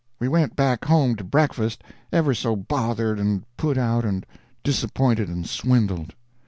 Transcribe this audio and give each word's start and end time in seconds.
We 0.19 0.27
went 0.27 0.55
back 0.55 0.85
home 0.85 1.15
to 1.17 1.23
breakfast 1.23 1.83
ever 2.11 2.33
so 2.33 2.55
bothered 2.55 3.19
and 3.19 3.43
put 3.55 3.77
out 3.77 4.03
and 4.03 4.25
disappointed 4.63 5.29
and 5.29 5.45
swindled. 5.45 6.15